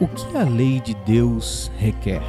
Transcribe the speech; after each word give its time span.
O 0.00 0.06
que 0.06 0.36
a 0.36 0.44
lei 0.44 0.80
de 0.80 0.94
Deus 0.94 1.72
requer? 1.76 2.22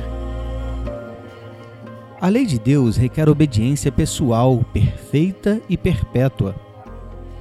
A 2.20 2.28
lei 2.28 2.44
de 2.44 2.58
Deus 2.58 2.98
requer 2.98 3.30
obediência 3.30 3.92
pessoal, 3.92 4.66
perfeita 4.74 5.62
e 5.70 5.78
perpétua. 5.78 6.56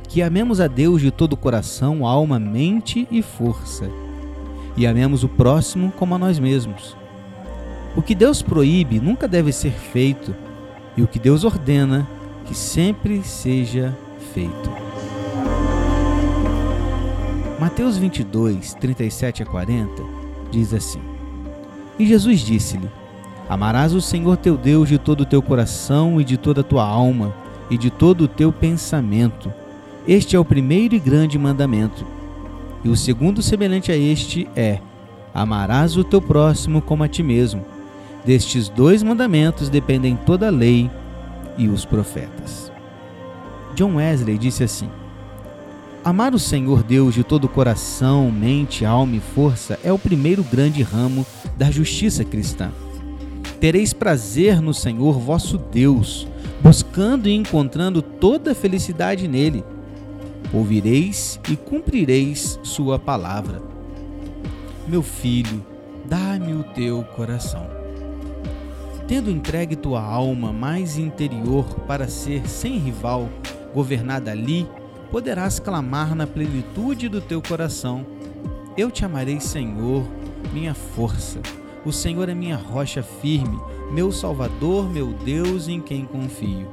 Que 0.07 0.21
amemos 0.21 0.61
a 0.61 0.67
Deus 0.67 1.01
de 1.01 1.11
todo 1.11 1.33
o 1.33 1.37
coração, 1.37 2.07
alma, 2.07 2.39
mente 2.39 3.09
e 3.11 3.23
força. 3.23 3.91
E 4.77 4.87
amemos 4.87 5.25
o 5.25 5.31
próximo 5.31 5.91
como 5.93 6.15
a 6.15 6.19
nós 6.19 6.39
mesmos. 6.39 6.95
O 7.97 8.03
que 8.03 8.15
Deus 8.15 8.43
proíbe 8.43 9.01
nunca 9.01 9.27
deve 9.27 9.51
ser 9.51 9.73
feito, 9.73 10.37
e 10.95 11.03
o 11.03 11.09
que 11.09 11.19
Deus 11.19 11.43
ordena, 11.43 12.07
que 12.45 12.55
sempre 12.55 13.23
seja 13.23 13.97
feito. 14.35 14.71
Mateus 17.59 17.97
22, 17.97 18.75
37 18.75 19.43
a 19.43 19.47
40 19.47 20.18
diz 20.51 20.73
assim: 20.75 21.01
E 21.99 22.07
Jesus 22.07 22.41
disse-lhe: 22.41 22.89
Amarás 23.49 23.95
o 23.95 24.01
Senhor 24.01 24.37
teu 24.37 24.57
Deus 24.57 24.89
de 24.89 24.99
todo 24.99 25.23
o 25.23 25.27
teu 25.27 25.41
coração 25.41 26.21
e 26.21 26.25
de 26.25 26.37
toda 26.37 26.61
a 26.61 26.65
tua 26.65 26.85
alma 26.85 27.35
e 27.71 27.79
de 27.79 27.91
todo 27.91 28.25
o 28.25 28.29
teu 28.29 28.53
pensamento. 28.53 29.53
Este 30.07 30.37
é 30.37 30.39
o 30.39 30.45
primeiro 30.45 30.95
e 30.95 30.99
grande 30.99 31.39
mandamento. 31.39 32.07
E 32.85 32.89
o 32.89 32.97
segundo, 32.97 33.43
semelhante 33.43 33.91
a 33.91 33.97
este, 33.97 34.49
é: 34.55 34.81
Amarás 35.35 35.97
o 35.97 36.05
teu 36.05 36.21
próximo 36.21 36.81
como 36.81 37.05
a 37.05 37.09
ti 37.09 37.23
mesmo. 37.23 37.65
Destes 38.25 38.69
dois 38.69 39.03
mandamentos 39.03 39.69
dependem 39.69 40.17
toda 40.27 40.49
a 40.49 40.51
lei 40.51 40.91
e 41.57 41.69
os 41.69 41.85
profetas. 41.85 42.71
John 43.75 43.97
Wesley 43.97 44.39
disse 44.39 44.65
assim: 44.65 44.89
Amar 46.09 46.35
o 46.35 46.39
Senhor 46.39 46.83
Deus 46.83 47.15
de 47.15 47.23
todo 47.23 47.45
o 47.45 47.49
coração, 47.51 48.33
mente, 48.33 48.83
alma 48.83 49.17
e 49.17 49.21
força 49.21 49.79
é 49.85 49.93
o 49.93 49.99
primeiro 49.99 50.43
grande 50.43 50.83
ramo 50.83 51.27
da 51.55 51.71
justiça 51.71 52.25
cristã. 52.25 52.73
Tereis 53.61 53.93
prazer 53.93 54.63
no 54.63 54.73
Senhor 54.73 55.19
vosso 55.19 55.59
Deus, 55.59 56.27
buscando 56.63 57.29
e 57.29 57.35
encontrando 57.35 58.01
toda 58.01 58.53
a 58.53 58.55
felicidade 58.55 59.29
nele. 59.29 59.63
Ouvireis 60.51 61.39
e 61.47 61.55
cumprireis 61.57 62.59
sua 62.63 62.99
palavra. 62.99 63.61
Meu 64.87 65.03
filho, 65.03 65.63
dá-me 66.07 66.55
o 66.55 66.65
teu 66.65 67.05
coração. 67.15 67.67
Tendo 69.07 69.31
entregue 69.31 69.77
tua 69.77 70.01
alma 70.01 70.55
mais 70.55 70.97
interior 70.97 71.67
para 71.87 72.09
ser 72.09 72.49
sem 72.49 72.79
rival, 72.79 73.29
governada 73.75 74.31
ali 74.31 74.67
poderás 75.11 75.59
clamar 75.59 76.15
na 76.15 76.27
plenitude 76.27 77.09
do 77.09 77.21
teu 77.21 77.43
coração: 77.43 78.07
Eu 78.77 78.91
te 78.91 79.05
amarei, 79.05 79.41
Senhor, 79.41 80.05
minha 80.53 80.75
força. 80.75 81.41
O 81.85 81.93
Senhor 81.93 82.29
é 82.29 82.35
minha 82.35 82.57
rocha 82.57 83.03
firme, 83.03 83.59
meu 83.91 84.13
Salvador, 84.13 84.91
meu 84.91 85.13
Deus 85.13 85.69
em 85.69 85.81
quem 85.81 86.05
confio. 86.05 86.69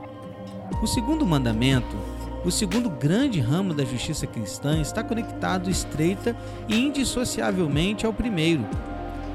O 0.81 0.87
segundo 0.87 1.25
mandamento, 1.25 1.95
o 2.43 2.51
segundo 2.51 2.89
grande 2.89 3.39
ramo 3.39 3.73
da 3.73 3.85
justiça 3.85 4.27
cristã, 4.27 4.81
está 4.81 5.03
conectado 5.03 5.69
estreita 5.69 6.35
e 6.67 6.77
indissociavelmente 6.77 8.05
ao 8.05 8.13
primeiro: 8.13 8.65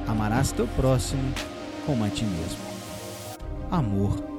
amarás 0.07 0.53
teu 0.53 0.67
próximo 0.67 1.23
como 1.87 2.05
a 2.05 2.09
ti 2.09 2.25
mesmo. 2.25 2.59
Amor. 3.70 4.31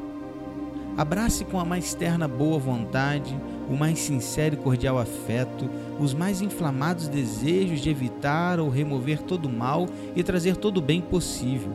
Abrace 0.98 1.46
com 1.46 1.60
a 1.60 1.66
mais 1.66 1.94
terna 1.94 2.28
boa 2.28 2.60
vontade 2.60 3.36
o 3.72 3.78
mais 3.78 4.00
sincero 4.00 4.56
e 4.56 4.58
cordial 4.58 5.00
afeto, 5.00 5.70
os 5.98 6.14
mais 6.14 6.42
inflamados 6.42 7.08
desejos 7.08 7.80
de 7.80 7.90
evitar 7.90 8.60
ou 8.60 8.70
remover 8.70 9.22
todo 9.22 9.50
mal 9.50 9.88
e 10.14 10.22
trazer 10.22 10.58
todo 10.58 10.78
o 10.78 10.82
bem 10.82 11.00
possível. 11.00 11.72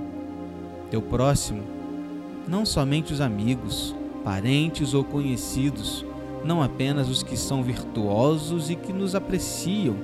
Teu 0.91 1.01
próximo, 1.01 1.63
não 2.47 2.67
somente 2.67 3.15
os 3.15 3.21
amigos, 3.23 3.97
parentes 4.23 4.93
ou 4.93 5.03
conhecidos, 5.03 6.05
não 6.45 6.63
apenas 6.63 7.09
os 7.09 7.23
que 7.23 7.37
são 7.37 7.63
virtuosos 7.63 8.69
e 8.69 8.77
que 8.77 8.93
nos 8.93 9.15
apreciam, 9.15 9.97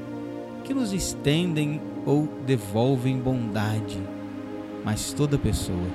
que 0.64 0.72
nos 0.72 0.94
estendem 0.94 1.78
ou 2.06 2.26
devolvem 2.46 3.18
bondade, 3.18 4.00
mas 4.82 5.12
toda 5.12 5.36
pessoa, 5.36 5.86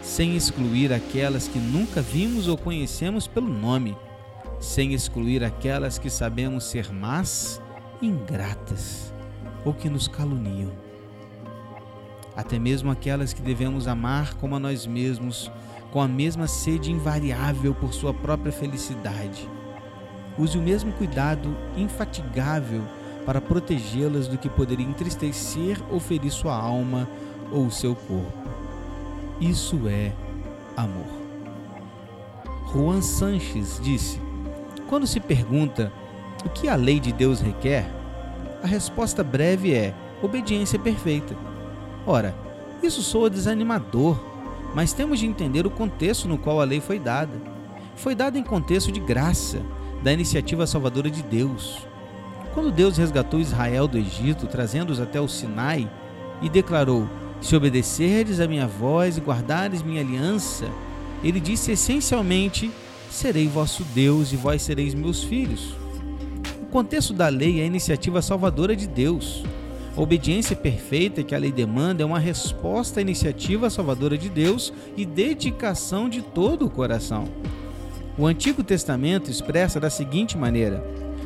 sem 0.00 0.34
excluir 0.34 0.90
aquelas 0.90 1.46
que 1.46 1.58
nunca 1.58 2.00
vimos 2.00 2.48
ou 2.48 2.56
conhecemos 2.56 3.26
pelo 3.26 3.52
nome 3.52 3.94
sem 4.60 4.92
excluir 4.92 5.44
aquelas 5.44 5.98
que 5.98 6.10
sabemos 6.10 6.64
ser 6.64 6.92
más, 6.92 7.60
ingratas 8.02 9.12
ou 9.64 9.72
que 9.72 9.88
nos 9.88 10.08
caluniam. 10.08 10.72
Até 12.36 12.58
mesmo 12.58 12.90
aquelas 12.90 13.32
que 13.32 13.42
devemos 13.42 13.88
amar 13.88 14.34
como 14.34 14.54
a 14.56 14.60
nós 14.60 14.86
mesmos, 14.86 15.50
com 15.90 16.00
a 16.00 16.06
mesma 16.06 16.46
sede 16.46 16.92
invariável 16.92 17.74
por 17.74 17.92
sua 17.92 18.14
própria 18.14 18.52
felicidade. 18.52 19.48
Use 20.38 20.56
o 20.56 20.62
mesmo 20.62 20.92
cuidado 20.92 21.56
infatigável 21.76 22.82
para 23.26 23.40
protegê-las 23.40 24.28
do 24.28 24.38
que 24.38 24.48
poderia 24.48 24.86
entristecer 24.86 25.82
ou 25.90 25.98
ferir 25.98 26.30
sua 26.30 26.54
alma 26.54 27.08
ou 27.50 27.70
seu 27.70 27.94
corpo. 27.94 28.48
Isso 29.40 29.88
é 29.88 30.12
amor. 30.76 31.06
Juan 32.72 33.02
Sanches 33.02 33.80
disse: 33.82 34.27
quando 34.88 35.06
se 35.06 35.20
pergunta 35.20 35.92
o 36.44 36.48
que 36.48 36.68
a 36.68 36.74
lei 36.74 36.98
de 36.98 37.12
Deus 37.12 37.40
requer, 37.40 37.86
a 38.62 38.66
resposta 38.66 39.22
breve 39.22 39.74
é 39.74 39.94
obediência 40.22 40.78
perfeita. 40.78 41.36
Ora, 42.06 42.34
isso 42.82 43.02
soa 43.02 43.30
desanimador, 43.30 44.18
mas 44.74 44.92
temos 44.92 45.18
de 45.18 45.26
entender 45.26 45.66
o 45.66 45.70
contexto 45.70 46.26
no 46.26 46.38
qual 46.38 46.60
a 46.60 46.64
lei 46.64 46.80
foi 46.80 46.98
dada. 46.98 47.40
Foi 47.96 48.14
dada 48.14 48.38
em 48.38 48.42
contexto 48.42 48.90
de 48.90 49.00
graça, 49.00 49.60
da 50.02 50.12
iniciativa 50.12 50.66
salvadora 50.66 51.10
de 51.10 51.22
Deus. 51.22 51.86
Quando 52.54 52.72
Deus 52.72 52.96
resgatou 52.96 53.40
Israel 53.40 53.86
do 53.86 53.98
Egito, 53.98 54.46
trazendo-os 54.46 55.00
até 55.00 55.20
o 55.20 55.28
Sinai, 55.28 55.90
e 56.40 56.48
declarou: 56.48 57.08
Se 57.40 57.54
obedecerdes 57.54 58.40
a 58.40 58.48
minha 58.48 58.66
voz 58.66 59.16
e 59.18 59.20
guardares 59.20 59.82
minha 59.82 60.00
aliança, 60.00 60.66
ele 61.22 61.40
disse 61.40 61.72
essencialmente 61.72 62.70
serei 63.10 63.48
vosso 63.48 63.82
Deus 63.94 64.32
e 64.32 64.36
vós 64.36 64.62
sereis 64.62 64.94
meus 64.94 65.22
filhos. 65.22 65.74
O 66.62 66.66
contexto 66.66 67.12
da 67.12 67.28
lei 67.28 67.60
é 67.60 67.62
a 67.64 67.66
iniciativa 67.66 68.20
salvadora 68.20 68.76
de 68.76 68.86
Deus. 68.86 69.42
A 69.96 70.00
obediência 70.00 70.54
perfeita 70.54 71.22
que 71.22 71.34
a 71.34 71.38
lei 71.38 71.50
demanda 71.50 72.02
é 72.02 72.06
uma 72.06 72.18
resposta 72.18 73.00
à 73.00 73.02
iniciativa 73.02 73.70
salvadora 73.70 74.16
de 74.16 74.28
Deus 74.28 74.72
e 74.96 75.04
dedicação 75.04 76.08
de 76.08 76.22
todo 76.22 76.66
o 76.66 76.70
coração. 76.70 77.24
O 78.16 78.26
Antigo 78.26 78.62
Testamento 78.62 79.30
expressa 79.30 79.80
da 79.80 79.88
seguinte 79.88 80.36
maneira: 80.36 80.84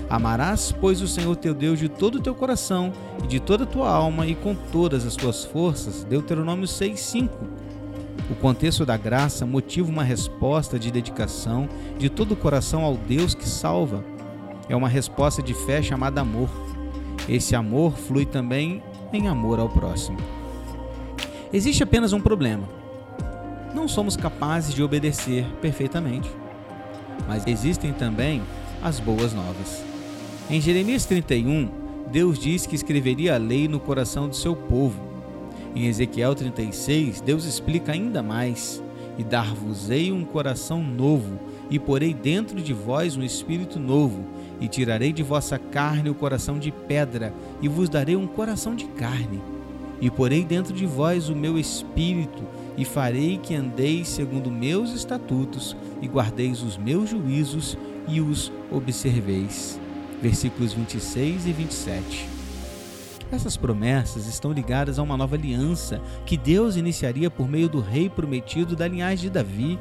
Amarás, 0.08 0.74
pois, 0.78 1.00
o 1.00 1.08
Senhor 1.08 1.34
teu 1.36 1.54
Deus 1.54 1.78
de 1.78 1.88
todo 1.88 2.16
o 2.16 2.20
teu 2.20 2.34
coração 2.34 2.92
e 3.24 3.26
de 3.26 3.40
toda 3.40 3.64
a 3.64 3.66
tua 3.66 3.90
alma 3.90 4.26
e 4.26 4.34
com 4.34 4.54
todas 4.54 5.06
as 5.06 5.16
tuas 5.16 5.42
forças. 5.44 6.04
Deuteronômio 6.04 6.66
6:5. 6.66 7.30
O 8.30 8.34
contexto 8.34 8.86
da 8.86 8.96
graça 8.96 9.44
motiva 9.44 9.90
uma 9.90 10.04
resposta 10.04 10.78
de 10.78 10.90
dedicação 10.90 11.68
de 11.98 12.08
todo 12.08 12.32
o 12.32 12.36
coração 12.36 12.84
ao 12.84 12.96
Deus 12.96 13.34
que 13.34 13.48
salva. 13.48 14.04
É 14.68 14.76
uma 14.76 14.88
resposta 14.88 15.42
de 15.42 15.52
fé 15.52 15.82
chamada 15.82 16.20
amor. 16.20 16.48
Esse 17.28 17.54
amor 17.54 17.92
flui 17.96 18.24
também 18.24 18.82
em 19.12 19.28
amor 19.28 19.58
ao 19.58 19.68
próximo. 19.68 20.18
Existe 21.52 21.82
apenas 21.82 22.12
um 22.12 22.20
problema. 22.20 22.66
Não 23.74 23.88
somos 23.88 24.16
capazes 24.16 24.74
de 24.74 24.82
obedecer 24.82 25.44
perfeitamente. 25.60 26.30
Mas 27.26 27.46
existem 27.46 27.92
também 27.92 28.42
as 28.82 28.98
boas 28.98 29.32
novas. 29.32 29.84
Em 30.48 30.60
Jeremias 30.60 31.04
31, 31.04 31.70
Deus 32.10 32.38
diz 32.38 32.66
que 32.66 32.74
escreveria 32.74 33.34
a 33.34 33.38
lei 33.38 33.68
no 33.68 33.80
coração 33.80 34.28
do 34.28 34.34
seu 34.34 34.56
povo 34.56 35.11
em 35.74 35.86
Ezequiel 35.86 36.34
36, 36.34 37.20
Deus 37.20 37.44
explica 37.44 37.92
ainda 37.92 38.22
mais: 38.22 38.82
E 39.18 39.24
dar-vos-ei 39.24 40.12
um 40.12 40.24
coração 40.24 40.82
novo, 40.82 41.38
e 41.70 41.78
porei 41.78 42.12
dentro 42.12 42.60
de 42.60 42.72
vós 42.72 43.16
um 43.16 43.22
espírito 43.22 43.78
novo, 43.80 44.24
e 44.60 44.68
tirarei 44.68 45.12
de 45.12 45.22
vossa 45.22 45.58
carne 45.58 46.10
o 46.10 46.14
coração 46.14 46.58
de 46.58 46.70
pedra, 46.70 47.32
e 47.60 47.68
vos 47.68 47.88
darei 47.88 48.16
um 48.16 48.26
coração 48.26 48.74
de 48.74 48.84
carne. 48.86 49.40
E 50.00 50.10
porei 50.10 50.44
dentro 50.44 50.74
de 50.74 50.84
vós 50.84 51.28
o 51.28 51.36
meu 51.36 51.58
espírito, 51.58 52.42
e 52.76 52.84
farei 52.84 53.38
que 53.38 53.54
andeis 53.54 54.08
segundo 54.08 54.50
meus 54.50 54.92
estatutos, 54.92 55.76
e 56.00 56.06
guardeis 56.06 56.62
os 56.62 56.76
meus 56.76 57.08
juízos, 57.08 57.78
e 58.08 58.20
os 58.20 58.52
observeis. 58.70 59.80
Versículos 60.20 60.72
26 60.72 61.46
e 61.46 61.52
27. 61.52 62.31
Essas 63.32 63.56
promessas 63.56 64.26
estão 64.26 64.52
ligadas 64.52 64.98
a 64.98 65.02
uma 65.02 65.16
nova 65.16 65.36
aliança 65.36 66.02
que 66.26 66.36
Deus 66.36 66.76
iniciaria 66.76 67.30
por 67.30 67.48
meio 67.48 67.66
do 67.66 67.80
rei 67.80 68.10
prometido 68.10 68.76
da 68.76 68.86
linhagem 68.86 69.24
de 69.24 69.30
Davi. 69.30 69.78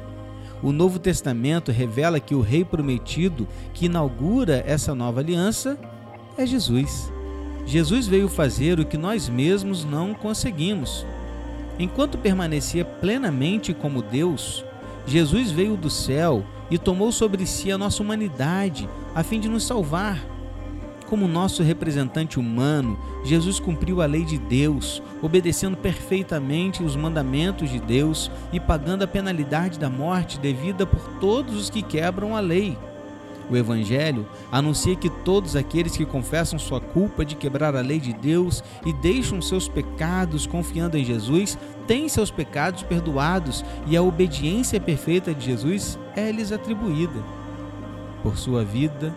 O 0.62 0.72
Novo 0.72 0.98
Testamento 0.98 1.70
revela 1.70 2.18
que 2.18 2.34
o 2.34 2.40
rei 2.40 2.64
prometido 2.64 3.46
que 3.74 3.84
inaugura 3.86 4.64
essa 4.66 4.94
nova 4.94 5.20
aliança 5.20 5.78
é 6.38 6.46
Jesus. 6.46 7.12
Jesus 7.66 8.06
veio 8.06 8.26
fazer 8.26 8.80
o 8.80 8.86
que 8.86 8.96
nós 8.96 9.28
mesmos 9.28 9.84
não 9.84 10.14
conseguimos. 10.14 11.04
Enquanto 11.78 12.16
permanecia 12.16 12.86
plenamente 12.86 13.74
como 13.74 14.00
Deus, 14.00 14.64
Jesus 15.06 15.50
veio 15.50 15.76
do 15.76 15.90
céu 15.90 16.42
e 16.70 16.78
tomou 16.78 17.12
sobre 17.12 17.46
si 17.46 17.70
a 17.70 17.76
nossa 17.76 18.02
humanidade 18.02 18.88
a 19.14 19.22
fim 19.22 19.38
de 19.38 19.48
nos 19.48 19.66
salvar. 19.66 20.31
Como 21.12 21.28
nosso 21.28 21.62
representante 21.62 22.40
humano, 22.40 22.98
Jesus 23.22 23.60
cumpriu 23.60 24.00
a 24.00 24.06
lei 24.06 24.24
de 24.24 24.38
Deus, 24.38 25.02
obedecendo 25.20 25.76
perfeitamente 25.76 26.82
os 26.82 26.96
mandamentos 26.96 27.68
de 27.68 27.78
Deus 27.78 28.30
e 28.50 28.58
pagando 28.58 29.02
a 29.02 29.06
penalidade 29.06 29.78
da 29.78 29.90
morte 29.90 30.40
devida 30.40 30.86
por 30.86 31.06
todos 31.20 31.54
os 31.54 31.68
que 31.68 31.82
quebram 31.82 32.34
a 32.34 32.40
lei. 32.40 32.78
O 33.50 33.54
Evangelho 33.54 34.26
anuncia 34.50 34.96
que 34.96 35.10
todos 35.10 35.54
aqueles 35.54 35.94
que 35.94 36.06
confessam 36.06 36.58
sua 36.58 36.80
culpa 36.80 37.26
de 37.26 37.36
quebrar 37.36 37.76
a 37.76 37.82
lei 37.82 38.00
de 38.00 38.14
Deus 38.14 38.64
e 38.82 38.90
deixam 38.94 39.42
seus 39.42 39.68
pecados 39.68 40.46
confiando 40.46 40.96
em 40.96 41.04
Jesus 41.04 41.58
têm 41.86 42.08
seus 42.08 42.30
pecados 42.30 42.82
perdoados 42.84 43.62
e 43.86 43.98
a 43.98 44.02
obediência 44.02 44.80
perfeita 44.80 45.34
de 45.34 45.44
Jesus 45.44 45.98
é 46.16 46.32
lhes 46.32 46.52
atribuída. 46.52 47.22
Por 48.22 48.38
sua 48.38 48.64
vida, 48.64 49.14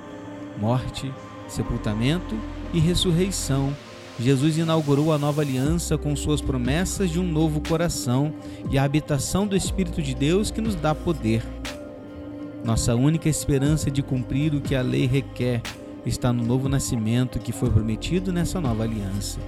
morte, 0.60 1.10
sepultamento 1.48 2.36
e 2.74 2.80
ressurreição, 2.80 3.74
Jesus 4.20 4.58
inaugurou 4.58 5.12
a 5.12 5.18
nova 5.18 5.42
aliança 5.42 5.98
com 5.98 6.16
suas 6.16 6.40
promessas 6.40 7.10
de 7.10 7.20
um 7.20 7.28
novo 7.28 7.60
coração 7.60 8.34
e 8.72 8.78
a 8.78 8.84
habitação 8.84 9.46
do 9.46 9.58
Espírito 9.58 10.02
de 10.02 10.16
Deus 10.16 10.50
que 10.50 10.62
nos 10.62 10.76
dá 10.76 10.96
poder. 10.96 11.44
Nossa 12.64 12.96
única 12.96 13.28
esperança 13.28 13.92
de 13.92 14.02
cumprir 14.02 14.56
o 14.56 14.62
que 14.62 14.74
a 14.74 14.82
lei 14.82 15.06
requer 15.06 15.62
está 16.06 16.32
no 16.32 16.44
novo 16.44 16.70
nascimento 16.70 17.40
que 17.40 17.52
foi 17.52 17.70
prometido 17.70 18.32
nessa 18.32 18.62
nova 18.62 18.84
aliança. 18.84 19.40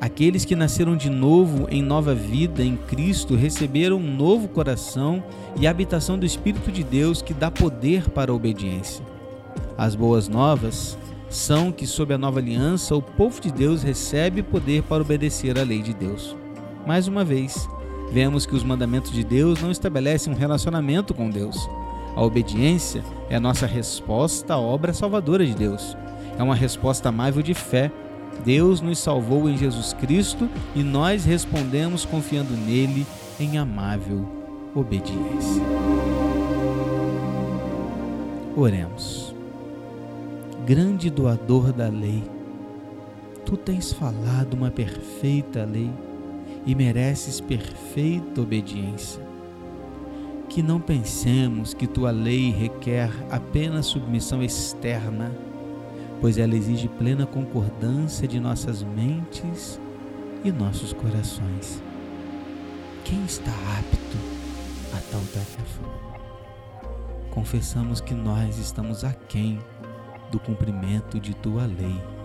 Aqueles 0.00 0.44
que 0.44 0.54
nasceram 0.54 0.96
de 0.96 1.10
novo 1.10 1.66
em 1.70 1.82
nova 1.82 2.14
vida 2.14 2.62
em 2.62 2.76
Cristo 2.76 3.34
receberam 3.34 3.96
um 3.96 4.14
novo 4.14 4.46
coração 4.46 5.24
e 5.58 5.66
a 5.66 5.70
habitação 5.70 6.18
do 6.18 6.26
Espírito 6.26 6.70
de 6.70 6.84
Deus 6.84 7.22
que 7.22 7.34
dá 7.34 7.50
poder 7.50 8.08
para 8.10 8.30
a 8.30 8.34
obediência. 8.34 9.04
As 9.76 9.94
boas 9.94 10.28
novas 10.28 10.96
são 11.36 11.70
que, 11.70 11.86
sob 11.86 12.14
a 12.14 12.18
nova 12.18 12.40
aliança, 12.40 12.94
o 12.94 13.02
povo 13.02 13.40
de 13.40 13.52
Deus 13.52 13.82
recebe 13.82 14.42
poder 14.42 14.82
para 14.82 15.02
obedecer 15.02 15.58
à 15.58 15.62
lei 15.62 15.82
de 15.82 15.94
Deus. 15.94 16.36
Mais 16.86 17.08
uma 17.08 17.24
vez, 17.24 17.68
vemos 18.12 18.46
que 18.46 18.54
os 18.54 18.64
mandamentos 18.64 19.12
de 19.12 19.24
Deus 19.24 19.60
não 19.60 19.70
estabelecem 19.70 20.32
um 20.32 20.36
relacionamento 20.36 21.12
com 21.14 21.30
Deus 21.30 21.56
a 22.16 22.22
obediência 22.22 23.04
é 23.28 23.36
a 23.36 23.40
nossa 23.40 23.66
resposta 23.66 24.54
à 24.54 24.58
obra 24.58 24.94
salvadora 24.94 25.44
de 25.44 25.54
Deus. 25.54 25.94
É 26.38 26.42
uma 26.42 26.54
resposta 26.54 27.10
amável 27.10 27.42
de 27.42 27.52
fé. 27.52 27.92
Deus 28.42 28.80
nos 28.80 28.98
salvou 28.98 29.50
em 29.50 29.56
Jesus 29.56 29.92
Cristo 29.92 30.48
e 30.74 30.82
nós 30.82 31.26
respondemos 31.26 32.06
confiando 32.06 32.54
nele 32.54 33.06
em 33.38 33.58
amável 33.58 34.26
obediência. 34.74 35.62
Oremos. 38.56 39.25
Grande 40.66 41.08
doador 41.08 41.72
da 41.72 41.88
lei, 41.88 42.28
tu 43.44 43.56
tens 43.56 43.92
falado 43.92 44.54
uma 44.54 44.68
perfeita 44.68 45.64
lei 45.64 45.92
e 46.66 46.74
mereces 46.74 47.40
perfeita 47.40 48.40
obediência 48.40 49.24
que 50.48 50.62
não 50.62 50.80
pensemos 50.80 51.74
que 51.74 51.86
tua 51.86 52.10
lei 52.10 52.50
requer 52.50 53.10
apenas 53.30 53.86
submissão 53.86 54.42
externa, 54.42 55.30
pois 56.20 56.38
ela 56.38 56.56
exige 56.56 56.88
plena 56.88 57.26
concordância 57.26 58.26
de 58.26 58.40
nossas 58.40 58.82
mentes 58.82 59.80
e 60.42 60.50
nossos 60.50 60.92
corações. 60.92 61.82
Quem 63.04 63.24
está 63.24 63.52
apto 63.78 64.16
a 64.94 65.00
tal 65.12 65.20
tarefa? 65.32 65.82
Confessamos 67.30 68.00
que 68.00 68.14
nós 68.14 68.58
estamos 68.58 69.04
aquém 69.04 69.58
do 70.30 70.38
cumprimento 70.38 71.20
de 71.20 71.34
tua 71.34 71.66
lei. 71.66 72.15